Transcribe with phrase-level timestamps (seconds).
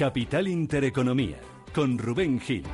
[0.00, 1.36] Capital Intereconomía,
[1.74, 2.64] con Rubén Gil.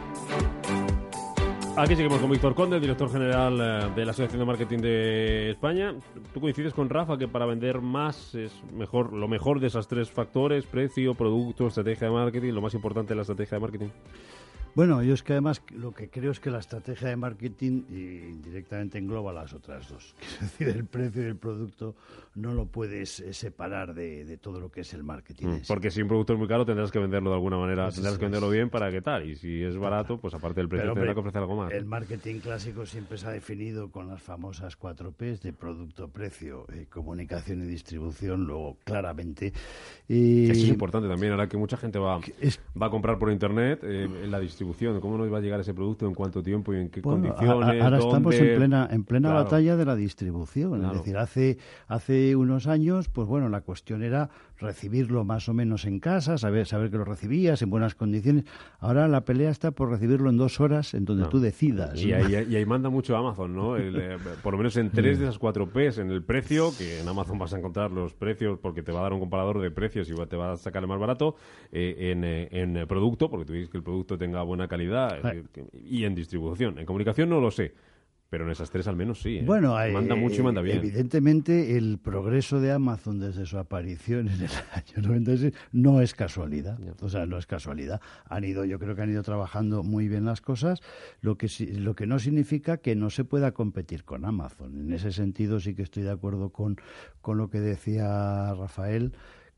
[1.77, 5.93] Aquí seguimos con Víctor Conde, director general eh, de la Asociación de Marketing de España.
[6.33, 10.09] Tú coincides con Rafa que para vender más es mejor lo mejor de esos tres
[10.09, 13.89] factores, precio, producto, estrategia de marketing, lo más importante de la estrategia de marketing.
[14.77, 18.99] Bueno, yo es que además lo que creo es que la estrategia de marketing indirectamente
[18.99, 20.15] engloba las otras dos.
[20.37, 21.95] Es decir, el precio del producto
[22.35, 25.47] no lo puedes eh, separar de, todo lo que es el marketing.
[25.47, 28.19] Mm, porque si un producto es muy caro tendrás que venderlo de alguna manera, tendrás
[28.19, 29.27] que venderlo bien para qué tal.
[29.27, 31.73] Y si es barato, pues aparte del precio tendrás que ofrecer algo más.
[31.73, 36.67] El marketing clásico siempre se ha definido con las famosas cuatro Ps de producto, precio,
[36.71, 39.55] eh, comunicación y distribución, luego claramente.
[40.07, 44.05] Eso es importante también, ahora que mucha gente va, va a comprar por internet, eh,
[44.05, 44.66] en la distribución
[45.01, 47.83] cómo nos va a llegar ese producto, en cuánto tiempo y en qué condiciones.
[47.83, 50.85] ahora estamos en plena, en plena batalla de la distribución.
[50.85, 51.59] Es decir, hace,
[51.89, 56.67] hace unos años, pues bueno, la cuestión era recibirlo más o menos en casa, saber,
[56.67, 58.45] saber que lo recibías en buenas condiciones.
[58.79, 62.03] Ahora la pelea está por recibirlo en dos horas en donde tú decidas.
[62.03, 63.77] Y, ahí, manda mucho Amazon, ¿no?
[63.77, 67.09] Eh, por lo menos en tres de esas cuatro P's, en el precio, que en
[67.09, 70.09] Amazon vas a encontrar los precios porque te va a dar un comparador de precios
[70.11, 71.37] y te va a sacar el más barato,
[71.71, 75.19] eh, en, eh, en producto, porque tú dices que el producto tenga buena calidad,
[75.85, 76.79] y en distribución.
[76.79, 77.75] En comunicación no lo sé.
[78.29, 79.39] Pero en esas tres al menos sí.
[79.39, 79.43] ¿eh?
[79.47, 80.79] Bueno, manda mucho y manda bien.
[80.79, 86.79] Evidentemente, el progreso de Amazon desde su aparición en el año 96 no es casualidad.
[87.03, 88.01] O sea, no es casualidad.
[88.29, 90.83] Han ido, yo creo que han ido trabajando muy bien las cosas,
[91.21, 94.77] lo que, lo que no significa que no se pueda competir con Amazon.
[94.77, 96.79] En ese sentido, sí que estoy de acuerdo con,
[97.21, 99.13] con lo que decía Rafael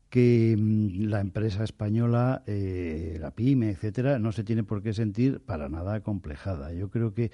[0.09, 5.39] que mm, la empresa española, eh, la pyme, etcétera, no se tiene por qué sentir
[5.39, 6.73] para nada acomplejada.
[6.73, 7.31] Yo creo que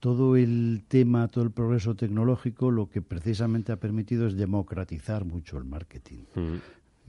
[0.00, 5.58] todo el tema, todo el progreso tecnológico, lo que precisamente ha permitido es democratizar mucho
[5.58, 6.24] el marketing.
[6.34, 6.56] Mm.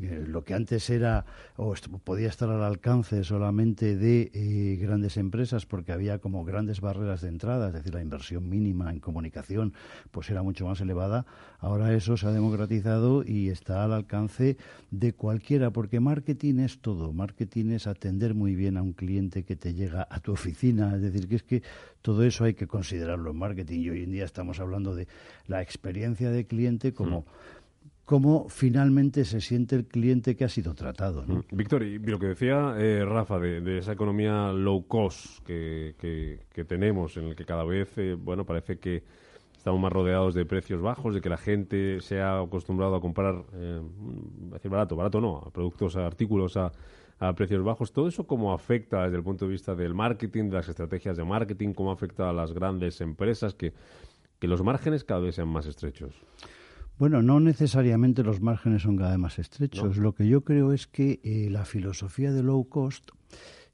[0.01, 1.25] Eh, lo que antes era
[1.57, 1.73] o
[2.03, 7.27] podía estar al alcance solamente de eh, grandes empresas porque había como grandes barreras de
[7.27, 9.73] entrada, es decir, la inversión mínima en comunicación
[10.11, 11.25] pues era mucho más elevada.
[11.59, 14.57] Ahora eso se ha democratizado y está al alcance
[14.89, 17.11] de cualquiera porque marketing es todo.
[17.11, 21.01] Marketing es atender muy bien a un cliente que te llega a tu oficina, es
[21.01, 21.63] decir, que es que
[22.01, 25.07] todo eso hay que considerarlo en marketing y hoy en día estamos hablando de
[25.47, 27.58] la experiencia de cliente como mm
[28.09, 31.23] cómo finalmente se siente el cliente que ha sido tratado.
[31.27, 31.35] ¿no?
[31.35, 31.43] Mm.
[31.51, 35.93] Víctor, y lo que decía eh, Rafa de, esa economía low cost que,
[36.51, 39.03] que, tenemos, en el que cada vez, eh, bueno, parece que
[39.55, 43.43] estamos más rodeados de precios bajos, de que la gente se ha acostumbrado a comprar,
[43.53, 43.79] eh,
[44.53, 46.71] decir barato, barato no, a productos, a artículos a,
[47.19, 47.93] a precios bajos.
[47.93, 51.25] ¿Todo eso cómo afecta desde el punto de vista del marketing, de las estrategias de
[51.25, 53.71] marketing, cómo afecta a las grandes empresas que,
[54.39, 56.15] que los márgenes cada vez sean más estrechos?
[56.99, 59.95] Bueno, no necesariamente los márgenes son cada vez más estrechos.
[59.95, 63.11] Lo que yo creo es que eh, la filosofía de low cost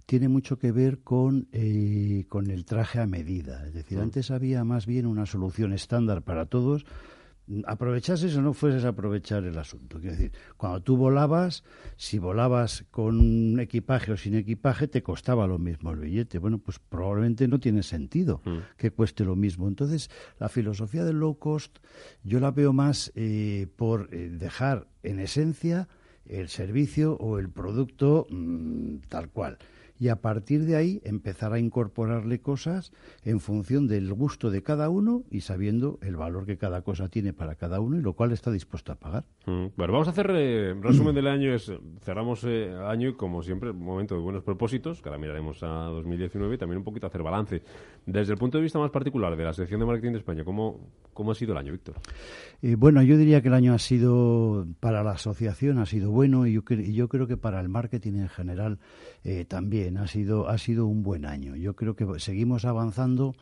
[0.05, 3.65] tiene mucho que ver con, eh, con el traje a medida.
[3.65, 4.01] Es decir, mm.
[4.01, 6.85] antes había más bien una solución estándar para todos
[7.65, 9.99] aprovechases o no fueses a aprovechar el asunto.
[9.99, 11.63] Quiero decir, cuando tú volabas,
[11.95, 16.39] si volabas con equipaje o sin equipaje, te costaba lo mismo el billete.
[16.39, 18.77] Bueno, pues probablemente no tiene sentido mm.
[18.77, 19.67] que cueste lo mismo.
[19.67, 21.77] Entonces, la filosofía del low cost
[22.23, 25.87] yo la veo más eh, por eh, dejar en esencia
[26.25, 29.59] el servicio o el producto mm, tal cual
[29.99, 32.91] y a partir de ahí empezar a incorporarle cosas
[33.23, 37.33] en función del gusto de cada uno y sabiendo el valor que cada cosa tiene
[37.33, 39.25] para cada uno y lo cual está dispuesto a pagar.
[39.45, 41.53] Mm, bueno, vamos a hacer eh, resumen del año.
[41.53, 41.71] Es,
[42.01, 46.55] cerramos eh, año y como siempre, momento de buenos propósitos, que ahora miraremos a 2019
[46.55, 47.61] y también un poquito hacer balance.
[48.05, 50.79] Desde el punto de vista más particular de la sección de marketing de España, ¿cómo,
[51.13, 51.95] cómo ha sido el año, Víctor?
[52.61, 56.45] Eh, bueno, yo diría que el año ha sido, para la asociación, ha sido bueno
[56.47, 58.79] y yo, y yo creo que para el marketing en general
[59.23, 59.45] eh,
[59.97, 61.55] ha sido, ha sido un buen año.
[61.55, 63.35] Yo creo que seguimos avanzando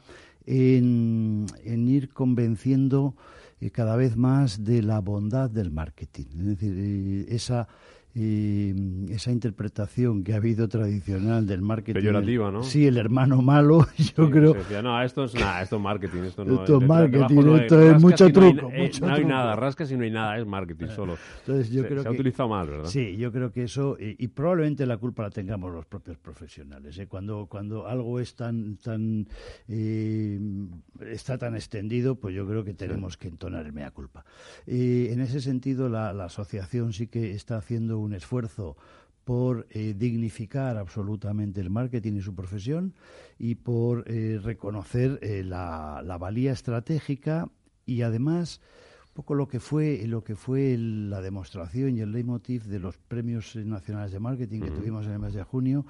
[0.45, 3.15] en, ir convenciendo
[3.61, 6.25] eh, cada vez más de la bondad del marketing.
[6.37, 7.67] Es decir, eh, esa,
[8.15, 11.99] y esa interpretación que ha habido tradicional del marketing.
[11.99, 12.61] Peyorativa, ¿no?
[12.61, 13.87] Sí, el hermano malo,
[14.17, 14.55] yo creo.
[14.83, 18.31] no, esto es nada, esto es marketing, esto no esto es marketing, esto es mucho
[18.31, 18.61] truco.
[18.61, 21.17] No hay, mucho no hay nada, rascas y no hay nada, es marketing solo.
[21.39, 22.85] Entonces yo creo se que, ha utilizado mal, ¿verdad?
[22.85, 26.97] Sí, yo creo que eso, y, probablemente la culpa la tengamos los propios profesionales.
[26.99, 27.07] ¿eh?
[27.07, 29.27] Cuando, cuando algo es tan, tan
[29.67, 30.39] eh,
[31.13, 34.25] está tan extendido, pues yo creo que tenemos que entonar el mea culpa.
[34.65, 38.75] Y en ese sentido, la, la asociación sí que está haciendo un esfuerzo
[39.23, 42.93] por eh, dignificar absolutamente el marketing y su profesión
[43.39, 47.49] y por eh, reconocer eh, la, la, valía estratégica
[47.85, 48.59] y además
[49.13, 53.55] poco lo que fue lo que fue la demostración y el leitmotiv de los premios
[53.55, 55.85] nacionales de marketing que tuvimos en el mes de junio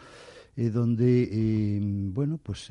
[0.56, 1.80] donde
[2.14, 2.68] bueno pues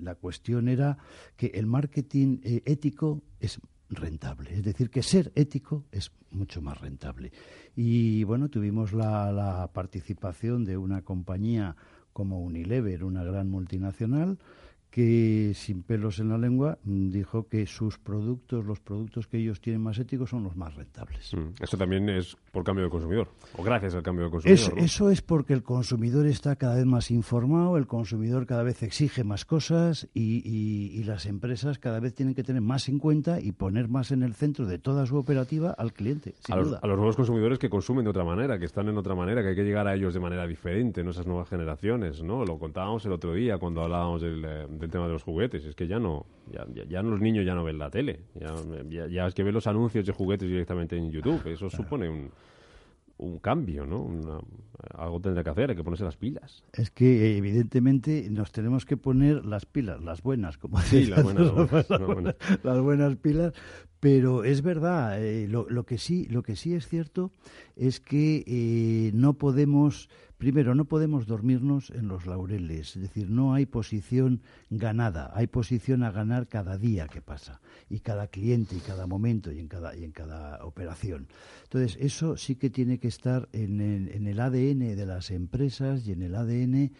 [0.00, 0.98] la cuestión era
[1.36, 3.60] que el marketing ético es
[3.92, 4.54] rentable.
[4.54, 7.32] Es decir, que ser ético es mucho más rentable.
[7.76, 11.76] Y bueno, tuvimos la, la participación de una compañía
[12.12, 14.38] como Unilever, una gran multinacional,
[14.92, 19.58] que sin pelos en la lengua mm, dijo que sus productos, los productos que ellos
[19.62, 21.32] tienen más éticos son los más rentables.
[21.34, 24.78] Mm, eso también es por cambio de consumidor, o gracias al cambio de consumidor.
[24.78, 29.24] Eso es porque el consumidor está cada vez más informado, el consumidor cada vez exige
[29.24, 33.52] más cosas y, y, las empresas cada vez tienen que tener más en cuenta y
[33.52, 36.34] poner más en el centro de toda su operativa al cliente.
[36.40, 38.98] Sin a, los, a los nuevos consumidores que consumen de otra manera, que están en
[38.98, 41.10] otra manera, que hay que llegar a ellos de manera diferente, ¿no?
[41.10, 42.22] esas nuevas generaciones.
[42.22, 42.44] ¿no?
[42.44, 45.64] Lo contábamos el otro día cuando hablábamos del eh, del tema de los juguetes.
[45.64, 48.20] Es que ya no, ya, ya, los niños ya no ven la tele.
[48.38, 51.46] Ya, ya, es que ven los anuncios de juguetes directamente en YouTube.
[51.46, 52.30] Eso supone un,
[53.18, 54.42] un cambio, ¿no?
[54.94, 56.64] algo tendrá que hacer, hay que ponerse las pilas.
[56.72, 61.52] Es que evidentemente nos tenemos que poner las pilas, las buenas, como sí, las buenas,
[62.62, 63.52] las, buenas, pilas.
[64.02, 67.30] Pero es verdad, eh, lo, que sí, lo que sí es cierto
[67.76, 70.08] es que eh, no podemos
[70.42, 76.02] Primero, no podemos dormirnos en los laureles, es decir, no hay posición ganada, hay posición
[76.02, 79.94] a ganar cada día que pasa, y cada cliente, y cada momento, y en cada,
[79.94, 81.28] y en cada operación.
[81.62, 86.04] Entonces, eso sí que tiene que estar en el, en el ADN de las empresas
[86.08, 86.90] y en el ADN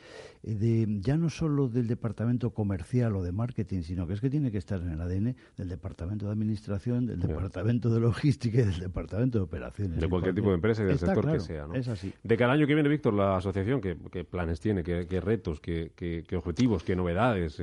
[0.45, 4.53] de, ya no solo del departamento comercial o de marketing, sino que es que tiene
[4.53, 8.79] que estar en el ADN del departamento de administración, del departamento de logística y del
[8.79, 10.01] departamento de operaciones.
[10.01, 11.67] De cualquier tipo de empresa y del sector que sea.
[11.67, 11.75] ¿no?
[11.75, 12.13] Es así.
[12.23, 14.83] De cada año que viene, Víctor, la asociación, ¿qué, planes tiene?
[14.83, 15.61] ¿Qué, retos?
[15.61, 16.83] Qué, qué, objetivos?
[16.85, 17.63] ¿Qué novedades?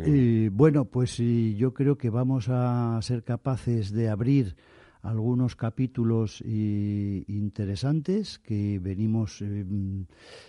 [0.51, 4.55] bueno, pues yo creo que vamos a ser capaces de abrir
[5.01, 9.65] algunos capítulos interesantes que venimos eh,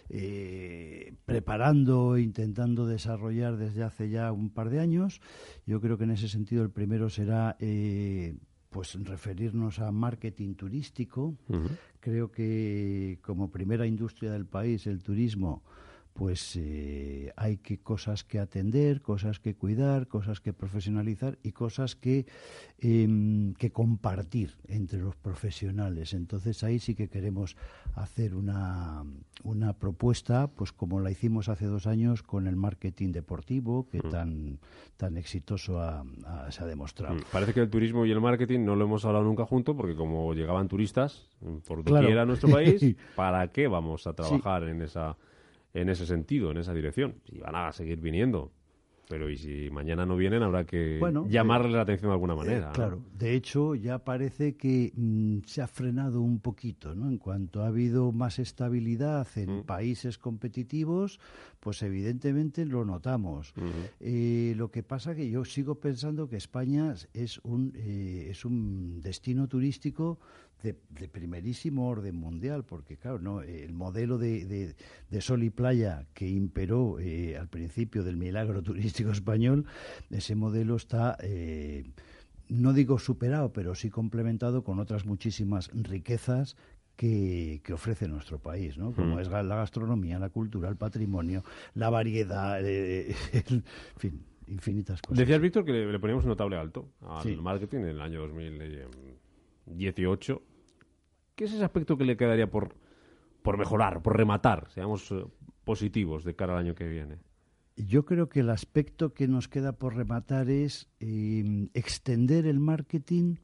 [0.09, 5.21] eh, preparando e intentando desarrollar desde hace ya un par de años.
[5.67, 8.37] Yo creo que en ese sentido el primero será eh,
[8.71, 11.35] pues referirnos a marketing turístico.
[11.99, 15.63] Creo que como primera industria del país el turismo
[16.13, 21.97] pues eh, hay que cosas que atender, cosas que cuidar, cosas que profesionalizar y cosas
[21.97, 22.27] que,
[22.79, 26.13] em, que compartir entre los profesionales.
[26.13, 27.57] Entonces ahí sí que queremos
[27.95, 29.05] hacer una,
[29.45, 34.11] una propuesta, pues como la hicimos hace dos años con el marketing deportivo, que mm.
[34.11, 34.59] tan,
[34.97, 35.81] tan exitoso
[36.51, 37.15] se ha demostrado.
[37.15, 39.95] Mm, parece que el turismo y el marketing no lo hemos hablado nunca junto, porque
[39.95, 41.29] como llegaban turistas
[41.67, 42.83] por doquier a nuestro país,
[43.17, 45.17] ¿para qué vamos a trabajar en esa
[45.75, 47.17] en ese sentido, en esa dirección.
[47.27, 48.53] Y van a seguir viniendo.
[49.11, 52.69] Pero y si mañana no vienen, habrá que llamarles la atención de alguna manera.
[52.69, 57.09] Eh, claro, de hecho ya parece que mm, se ha frenado un poquito, ¿no?
[57.09, 59.63] En cuanto ha habido más estabilidad en mm.
[59.65, 61.19] países competitivos,
[61.59, 63.53] pues evidentemente lo notamos.
[63.99, 69.01] Eh, lo que pasa que yo sigo pensando que España es un, eh, es un
[69.01, 70.21] destino turístico
[70.63, 70.75] de,
[71.09, 74.75] primerísimo orden mundial, porque claro, no el modelo de,
[75.11, 79.67] de, sol y playa que imperó eh, al principio del milagro turístico español,
[80.11, 81.85] ese modelo está, eh,
[82.49, 86.57] no digo superado, pero sí complementado con otras muchísimas riquezas
[86.97, 88.93] que, que, ofrece nuestro país, ¿no?
[88.93, 89.21] Como mm.
[89.21, 91.43] es la gastronomía, la cultura, el patrimonio,
[91.75, 93.65] la variedad, eh, en
[93.97, 95.19] fin, infinitas cosas.
[95.19, 100.43] Decías, Víctor, que le, poníamos un notable alto al marketing en el año 2018
[101.41, 102.75] ¿Qué es ese aspecto que le quedaría por,
[103.41, 104.69] por mejorar, por rematar?
[104.75, 105.25] Seamos eh,
[105.65, 107.17] positivos de cara al año que viene.
[107.77, 113.37] Yo creo que el aspecto que nos queda por rematar es em, extender el marketing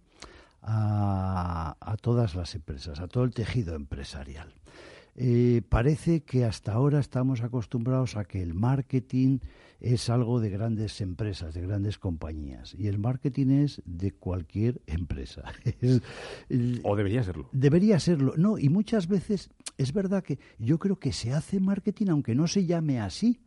[0.60, 4.52] a, todas las empresas, a todo el tejido empresarial.
[5.16, 9.38] Eh, parece que hasta ahora estamos acostumbrados a que el marketing
[9.80, 12.74] es algo de grandes empresas, de grandes compañías.
[12.78, 15.44] Y el marketing es de cualquier empresa.
[16.82, 17.48] o debería serlo.
[17.52, 18.34] Debería serlo.
[18.36, 22.46] No, y muchas veces es verdad que yo creo que se hace marketing aunque no
[22.46, 23.40] se llame así.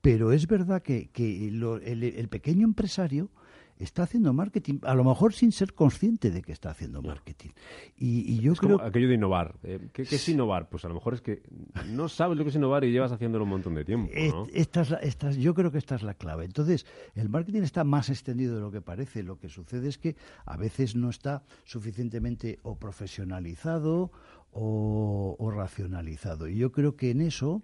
[0.00, 3.30] Pero es verdad que, el pequeño empresario
[3.78, 7.50] está haciendo marketing, a lo mejor sin ser consciente de que está haciendo marketing.
[7.96, 9.56] Y, yo creo aquello de innovar.
[9.62, 10.68] Eh, ¿Qué, es innovar?
[10.68, 11.42] Pues a lo mejor es que
[11.88, 14.10] no sabes lo que es innovar y llevas haciéndolo un montón de tiempo.
[14.52, 16.44] Esta yo creo que esta es la clave.
[16.44, 19.22] Entonces, el marketing está más extendido de lo que parece.
[19.22, 24.10] Lo que sucede es que a veces no está suficientemente o profesionalizado
[24.52, 26.48] o, o racionalizado.
[26.48, 27.62] Y yo creo que en eso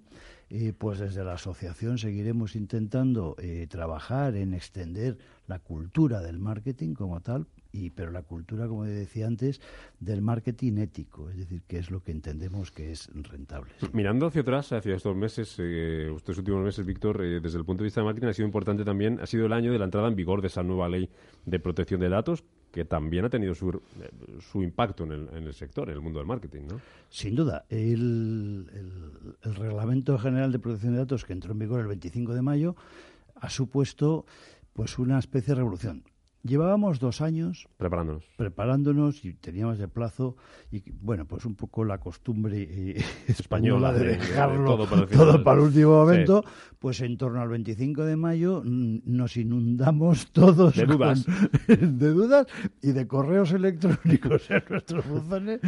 [0.55, 5.17] eh, pues desde la asociación seguiremos intentando eh, trabajar en extender
[5.47, 9.63] la cultura del marketing como tal, y, pero la cultura, como decía antes,
[9.99, 13.73] del marketing ético, es decir, que es lo que entendemos que es rentable.
[13.95, 17.87] Mirando hacia atrás, hacia estos meses, eh, estos últimos meses, Víctor, desde el punto de
[17.87, 20.17] vista del marketing ha sido importante también, ha sido el año de la entrada en
[20.17, 21.09] vigor de esa nueva ley
[21.47, 23.81] de protección de datos que también ha tenido su,
[24.51, 26.81] su impacto en el, en el, sector, en el mundo del marketing, ¿no?
[27.11, 27.67] Sin duda.
[27.69, 28.67] El,
[29.43, 32.75] el, Reglamento General de Protección de Datos, que entró en vigor el 25 de mayo,
[33.37, 34.25] ha supuesto
[34.73, 36.03] pues una especie de revolución.
[36.45, 38.25] Llevábamos dos años preparándonos.
[38.37, 40.37] preparándonos y teníamos de plazo
[40.73, 45.93] y bueno pues un poco la costumbre eh, española de, dejarlo todo para el, último
[45.93, 46.45] momento
[46.81, 51.25] pues en torno al 25 de mayo nos inundamos todos de dudas.
[51.69, 52.49] de dudas
[52.83, 55.61] y de correos electrónicos en nuestros buzones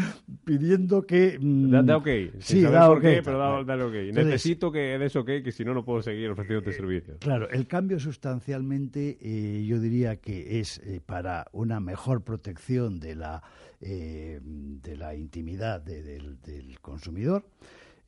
[0.43, 2.09] pidiendo que mm, da, ok
[2.41, 3.95] sí da por qué pero da, ok.
[4.13, 7.19] Necesito que des ok que si no no puedo seguir ofreciendo eh, servicios.
[7.21, 13.15] claro el cambio sustancialmente eh, yo diría que es eh, para una mejor protección de
[13.15, 13.43] la,
[13.81, 16.39] eh, de la intimidad del,
[16.81, 17.47] consumidor.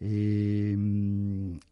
[0.01, 0.77] Eh,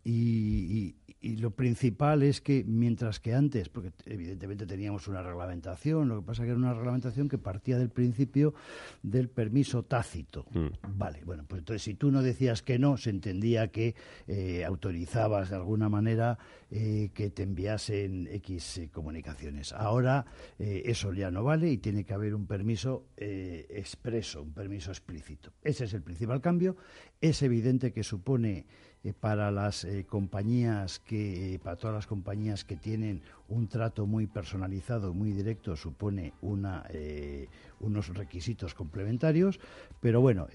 [0.05, 6.21] y, y lo principal es que mientras que antes, porque evidentemente teníamos una reglamentación, lo
[6.21, 8.53] que pasa que era una reglamentación que partía del principio
[9.03, 10.45] del permiso tácito.
[10.53, 10.67] Mm.
[10.99, 13.95] Vale, bueno, pues entonces si tú no decías que no, se entendía que
[14.27, 16.39] eh, autorizabas de alguna manera
[16.71, 19.73] eh, que te enviasen X eh, comunicaciones.
[19.73, 20.27] Ahora
[20.59, 25.53] eso ya no vale y tiene que haber un permiso expreso, un permiso explícito.
[25.63, 26.77] Ese es el principal cambio.
[27.21, 28.65] Es evidente que supone
[29.03, 34.07] eh, para las eh, compañías que, eh, para todas las compañías que tienen un trato
[34.07, 36.85] muy personalizado, muy directo, supone una,
[37.81, 39.61] unos requisitos complementarios,
[40.01, 40.49] pero bueno,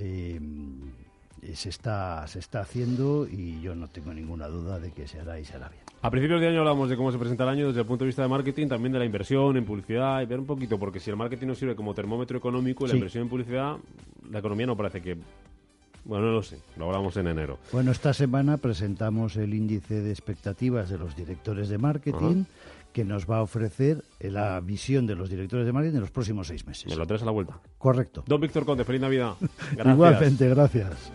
[1.54, 5.40] se está, se está haciendo y yo no tengo ninguna duda de que se hará
[5.40, 5.84] y se hará bien.
[6.02, 8.08] A principios de año hablamos de cómo se presenta el año desde el punto de
[8.08, 11.10] vista de marketing, también de la inversión en publicidad y ver un poquito, porque si
[11.10, 13.78] el marketing no sirve como termómetro económico, la inversión en publicidad,
[14.32, 15.18] la economía no parece que
[16.10, 17.60] bueno, no lo sé, lo hablamos en enero.
[17.72, 22.46] Bueno, esta semana presentamos el índice de expectativas de los directores de marketing.
[22.92, 26.48] que nos va a ofrecer la visión de los directores de marketing en los próximos
[26.48, 26.88] seis meses.
[26.88, 27.60] Me lo traes a la vuelta.
[27.78, 28.24] Correcto.
[28.26, 29.36] Don Víctor Conde, feliz Navidad.
[29.74, 29.94] Gracias.
[29.94, 31.12] Igualmente, gracias.